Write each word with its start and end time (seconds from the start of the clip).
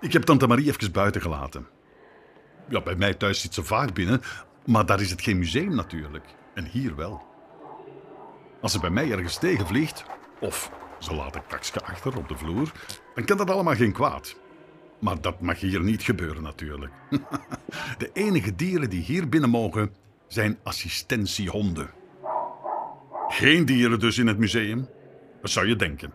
Ik 0.00 0.12
heb 0.12 0.22
tante 0.22 0.46
Marie 0.46 0.66
even 0.66 0.92
buiten 0.92 1.20
gelaten. 1.20 1.66
Ja, 2.68 2.82
bij 2.82 2.94
mij 2.94 3.14
thuis 3.14 3.40
zit 3.40 3.54
ze 3.54 3.64
vaak 3.64 3.94
binnen, 3.94 4.22
maar 4.66 4.86
daar 4.86 5.00
is 5.00 5.10
het 5.10 5.22
geen 5.22 5.38
museum 5.38 5.74
natuurlijk. 5.74 6.24
En 6.54 6.64
hier 6.64 6.96
wel. 6.96 7.22
Als 8.60 8.72
ze 8.72 8.80
bij 8.80 8.90
mij 8.90 9.10
ergens 9.10 9.38
tegenvliegt, 9.38 10.04
of 10.40 10.70
ze 10.98 11.14
laat 11.14 11.34
een 11.34 11.46
taksje 11.48 11.82
achter 11.84 12.16
op 12.16 12.28
de 12.28 12.36
vloer, 12.36 12.72
dan 13.14 13.24
kan 13.24 13.36
dat 13.36 13.50
allemaal 13.50 13.74
geen 13.74 13.92
kwaad. 13.92 14.36
Maar 14.98 15.20
dat 15.20 15.40
mag 15.40 15.60
hier 15.60 15.82
niet 15.82 16.02
gebeuren 16.02 16.42
natuurlijk. 16.42 16.92
De 17.98 18.10
enige 18.12 18.54
dieren 18.54 18.90
die 18.90 19.02
hier 19.02 19.28
binnen 19.28 19.50
mogen 19.50 19.94
zijn 20.28 20.58
assistentiehonden. 20.62 21.90
Geen 23.28 23.64
dieren 23.64 23.98
dus 23.98 24.18
in 24.18 24.26
het 24.26 24.38
museum. 24.38 24.88
Wat 25.40 25.50
zou 25.50 25.66
je 25.66 25.76
denken? 25.76 26.12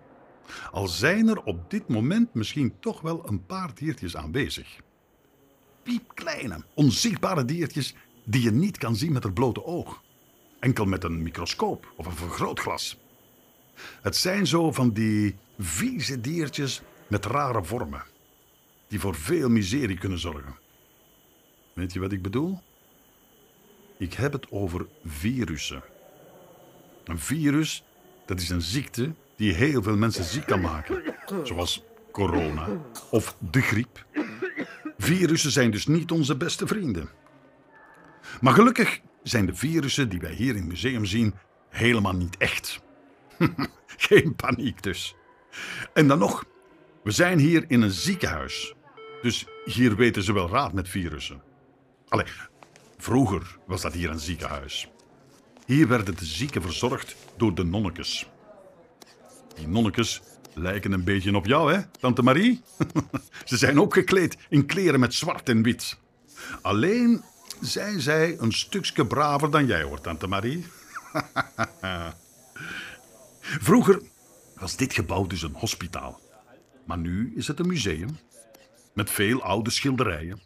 Al 0.72 0.88
zijn 0.88 1.28
er 1.28 1.44
op 1.44 1.70
dit 1.70 1.88
moment 1.88 2.34
misschien 2.34 2.74
toch 2.80 3.02
wel 3.02 3.28
een 3.28 3.46
paar 3.46 3.76
diertjes 3.76 4.16
aanwezig. 4.16 4.80
Piepkleine, 5.84 6.64
onzichtbare 6.74 7.46
diertjes 7.46 7.96
die 8.24 8.42
je 8.42 8.52
niet 8.52 8.78
kan 8.78 8.96
zien 8.96 9.12
met 9.12 9.24
het 9.24 9.34
blote 9.34 9.64
oog. 9.66 10.04
Enkel 10.60 10.86
met 10.86 11.04
een 11.04 11.24
microscoop 11.24 11.94
of 11.96 12.06
een 12.06 12.16
vergrootglas. 12.16 12.98
Het 14.02 14.16
zijn 14.16 14.48
zo 14.48 14.72
van 14.72 14.90
die 14.90 15.36
vieze 15.60 16.22
diertjes 16.22 16.82
met 17.08 17.26
rare 17.26 17.64
vormen. 17.64 18.04
Die 18.88 19.00
voor 19.00 19.16
veel 19.16 19.50
miserie 19.50 19.98
kunnen 19.98 20.20
zorgen. 20.20 20.56
Weet 21.74 21.94
je 21.94 22.00
wat 22.00 22.12
ik 22.12 22.22
bedoel? 22.22 22.60
Ik 23.98 24.14
heb 24.14 24.34
het 24.34 24.52
over 24.52 24.88
virussen. 25.06 25.84
Een 27.04 27.20
virus, 27.20 27.84
dat 28.26 28.40
is 28.40 28.50
een 28.50 28.62
ziekte 28.62 29.14
die 29.36 29.54
heel 29.54 29.84
veel 29.84 29.98
mensen 29.98 30.24
ziek 30.24 30.46
kan 30.46 30.62
maken. 30.62 31.16
Zoals 31.44 31.84
corona 32.12 32.68
of 33.10 33.38
de 33.40 33.62
griep. 33.62 34.06
Virussen 34.98 35.52
zijn 35.52 35.72
dus 35.72 35.88
niet 35.88 36.12
onze 36.12 36.38
beste 36.38 36.68
vrienden. 36.68 37.10
Maar 38.42 38.54
gelukkig 38.54 39.00
zijn 39.24 39.46
de 39.46 39.56
virussen 39.56 40.10
die 40.10 40.20
wij 40.20 40.34
hier 40.34 40.50
in 40.50 40.62
het 40.62 40.68
museum 40.68 41.06
zien 41.06 41.34
helemaal 41.70 42.16
niet 42.16 42.38
echt. 42.38 42.80
Geen 43.98 44.36
paniek 44.36 44.84
dus. 44.84 45.16
En 45.94 46.08
dan 46.08 46.20
nog, 46.20 46.46
we 47.04 47.12
zijn 47.12 47.40
hier 47.40 47.66
in 47.68 47.82
een 47.82 47.92
ziekenhuis. 47.92 48.74
Dus 49.22 49.46
hier 49.66 49.96
weten 49.96 50.24
ze 50.24 50.34
wel 50.34 50.50
raad 50.50 50.74
met 50.74 50.90
virussen. 50.90 51.42
Allee, 52.08 52.26
vroeger 52.98 53.58
was 53.68 53.82
dat 53.82 53.94
hier 53.94 54.10
een 54.10 54.20
ziekenhuis. 54.20 54.90
Hier 55.66 55.88
werden 55.88 56.18
de 56.18 56.26
zieken 56.26 56.62
verzorgd 56.62 57.16
door 57.38 57.56
de 57.56 57.64
nonnekes. 57.64 58.30
Die 59.56 59.68
nonnekes 59.68 60.22
lijken 60.54 60.92
een 60.92 61.04
beetje 61.04 61.36
op 61.36 61.46
jou, 61.46 61.74
hè, 61.74 61.82
tante 62.00 62.22
Marie? 62.22 62.62
Ze 63.46 63.58
zijn 63.58 63.80
ook 63.80 63.94
gekleed 63.94 64.38
in 64.50 64.66
kleren 64.66 65.00
met 65.00 65.14
zwart 65.14 65.50
en 65.50 65.64
wit. 65.64 65.98
Alleen 66.62 67.24
zijn 67.62 68.02
zij 68.02 68.36
een 68.40 68.52
stukje 68.52 69.06
braver 69.06 69.52
dan 69.52 69.66
jij 69.66 69.84
hoor, 69.84 70.02
tante 70.02 70.28
Marie. 70.28 70.66
Vroeger 73.40 74.02
was 74.56 74.76
dit 74.76 74.94
gebouw 74.94 75.28
dus 75.28 75.42
een 75.42 75.56
hospitaal. 75.56 76.20
Maar 76.86 76.98
nu 76.98 77.34
is 77.36 77.48
het 77.48 77.60
een 77.60 77.68
museum. 77.68 78.18
Met 78.94 79.10
veel 79.10 79.44
oude 79.44 79.70
schilderijen. 79.70 80.42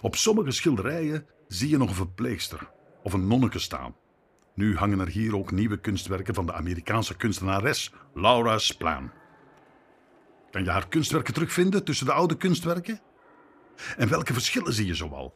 Op 0.00 0.16
sommige 0.16 0.50
schilderijen 0.50 1.26
zie 1.48 1.68
je 1.68 1.76
nog 1.76 1.88
een 1.88 1.94
verpleegster 1.94 2.70
of 3.02 3.12
een 3.12 3.26
nonneke 3.26 3.58
staan. 3.58 3.94
Nu 4.56 4.76
hangen 4.76 5.00
er 5.00 5.08
hier 5.08 5.36
ook 5.36 5.50
nieuwe 5.50 5.80
kunstwerken 5.80 6.34
van 6.34 6.46
de 6.46 6.52
Amerikaanse 6.52 7.16
kunstenares 7.16 7.92
Laura 8.14 8.58
Splaan. 8.58 9.12
Kan 10.50 10.64
je 10.64 10.70
haar 10.70 10.88
kunstwerken 10.88 11.34
terugvinden 11.34 11.84
tussen 11.84 12.06
de 12.06 12.12
oude 12.12 12.36
kunstwerken? 12.36 13.00
En 13.96 14.08
welke 14.08 14.32
verschillen 14.32 14.72
zie 14.72 14.86
je 14.86 14.94
zoal? 14.94 15.34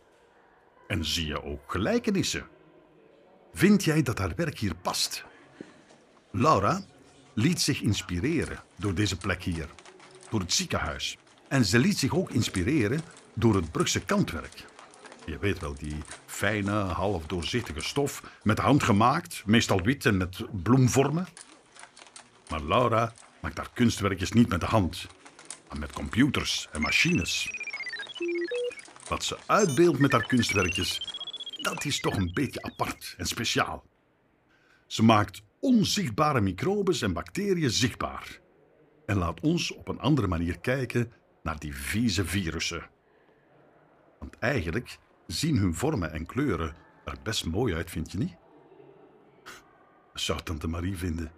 En 0.86 1.04
zie 1.04 1.26
je 1.26 1.42
ook 1.42 1.72
gelijkenissen? 1.72 2.46
Vind 3.52 3.84
jij 3.84 4.02
dat 4.02 4.18
haar 4.18 4.32
werk 4.36 4.58
hier 4.58 4.74
past? 4.74 5.24
Laura 6.30 6.80
liet 7.34 7.60
zich 7.60 7.80
inspireren 7.80 8.58
door 8.76 8.94
deze 8.94 9.16
plek 9.16 9.42
hier, 9.42 9.68
door 10.30 10.40
het 10.40 10.52
ziekenhuis. 10.52 11.18
En 11.48 11.64
ze 11.64 11.78
liet 11.78 11.98
zich 11.98 12.14
ook 12.14 12.30
inspireren 12.30 13.00
door 13.34 13.54
het 13.54 13.70
Brugse 13.72 14.00
kantwerk. 14.00 14.64
Je 15.30 15.38
weet 15.38 15.58
wel, 15.58 15.74
die 15.74 15.96
fijne, 16.26 16.72
half 16.72 17.26
doorzichtige 17.26 17.80
stof, 17.80 18.22
met 18.42 18.56
de 18.56 18.62
hand 18.62 18.82
gemaakt, 18.82 19.42
meestal 19.46 19.80
wit 19.80 20.06
en 20.06 20.16
met 20.16 20.62
bloemvormen. 20.62 21.26
Maar 22.48 22.62
Laura 22.62 23.12
maakt 23.40 23.56
haar 23.56 23.70
kunstwerkjes 23.72 24.32
niet 24.32 24.48
met 24.48 24.60
de 24.60 24.66
hand, 24.66 25.06
maar 25.68 25.78
met 25.78 25.92
computers 25.92 26.68
en 26.72 26.80
machines. 26.80 27.48
Wat 29.08 29.24
ze 29.24 29.36
uitbeeldt 29.46 29.98
met 29.98 30.12
haar 30.12 30.26
kunstwerkjes, 30.26 31.16
dat 31.62 31.84
is 31.84 32.00
toch 32.00 32.16
een 32.16 32.30
beetje 32.32 32.62
apart 32.62 33.14
en 33.16 33.26
speciaal. 33.26 33.84
Ze 34.86 35.02
maakt 35.02 35.42
onzichtbare 35.60 36.40
microbes 36.40 37.02
en 37.02 37.12
bacteriën 37.12 37.70
zichtbaar. 37.70 38.40
En 39.06 39.16
laat 39.16 39.40
ons 39.40 39.72
op 39.74 39.88
een 39.88 40.00
andere 40.00 40.26
manier 40.26 40.58
kijken 40.58 41.12
naar 41.42 41.58
die 41.58 41.76
vieze 41.76 42.24
virussen. 42.24 42.88
Want 44.18 44.38
eigenlijk 44.38 44.98
zien 45.32 45.56
hun 45.56 45.74
vormen 45.74 46.12
en 46.12 46.26
kleuren 46.26 46.74
er 47.04 47.16
best 47.22 47.46
mooi 47.46 47.74
uit, 47.74 47.90
vind 47.90 48.12
je 48.12 48.18
niet? 48.18 48.36
Dat 50.12 50.22
zou 50.22 50.40
tante 50.42 50.68
Marie 50.68 50.96
vinden. 50.96 51.32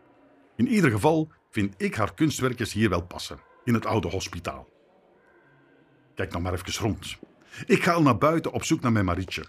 In 0.56 0.68
ieder 0.68 0.90
geval 0.90 1.30
vind 1.50 1.74
ik 1.76 1.94
haar 1.94 2.14
kunstwerkjes 2.14 2.72
hier 2.72 2.88
wel 2.88 3.02
passen, 3.02 3.40
in 3.64 3.74
het 3.74 3.86
oude 3.86 4.08
hospitaal. 4.08 4.68
Kijk 6.14 6.30
nou 6.30 6.42
maar 6.42 6.52
even 6.52 6.82
rond. 6.82 7.18
Ik 7.66 7.82
ga 7.82 7.92
al 7.92 8.02
naar 8.02 8.18
buiten 8.18 8.52
op 8.52 8.64
zoek 8.64 8.80
naar 8.80 8.92
mijn 8.92 9.04
Marietje. 9.04 9.44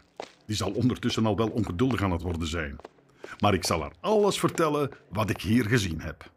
Die 0.46 0.56
zal 0.56 0.72
ondertussen 0.72 1.26
al 1.26 1.38
wel 1.38 1.50
ongeduldig 1.50 2.02
aan 2.02 2.12
het 2.12 2.22
worden 2.22 2.48
zijn. 2.48 2.76
Maar 3.40 3.54
ik 3.54 3.66
zal 3.66 3.82
haar 3.82 3.94
alles 4.00 4.40
vertellen 4.40 4.92
wat 5.10 5.30
ik 5.30 5.42
hier 5.42 5.66
gezien 5.66 6.02
heb. 6.02 6.32